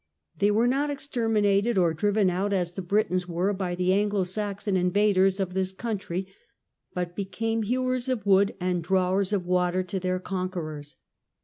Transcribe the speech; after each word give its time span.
They 0.39 0.49
were 0.49 0.65
not 0.65 0.89
exterminated 0.89 1.77
or 1.77 1.93
driven 1.93 2.27
out, 2.31 2.53
as 2.53 2.71
the 2.71 2.81
Britons 2.81 3.27
were 3.27 3.53
by 3.53 3.75
the 3.75 3.93
Anglo 3.93 4.23
Saxon 4.23 4.75
invaders 4.75 5.39
of 5.39 5.53
this 5.53 5.71
country, 5.71 6.25
but 6.95 7.15
became 7.15 7.61
"hewers 7.61 8.09
of 8.09 8.25
wood 8.25 8.55
and 8.59 8.83
drawers 8.83 9.31
of 9.31 9.45
water" 9.45 9.83
to 9.83 9.99
their 9.99 10.17
con 10.19 10.49
querors. 10.49 10.95